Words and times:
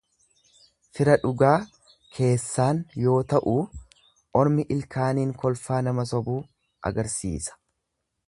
Fira 0.99 1.17
dhugaa 1.23 1.57
keessaan 2.15 2.79
yoo 3.03 3.19
ta'uu, 3.33 3.57
ormi 4.41 4.67
ilkaaniin 4.79 5.37
kolfaa 5.45 5.81
nama 5.89 6.07
sobuu 6.13 6.41
agarsiisa. 6.91 7.59